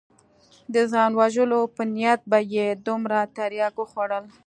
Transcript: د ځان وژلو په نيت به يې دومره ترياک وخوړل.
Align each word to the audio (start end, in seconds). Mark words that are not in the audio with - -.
د 0.73 0.75
ځان 0.91 1.11
وژلو 1.19 1.61
په 1.75 1.83
نيت 1.95 2.21
به 2.29 2.39
يې 2.53 2.67
دومره 2.87 3.19
ترياک 3.37 3.75
وخوړل. 3.79 4.25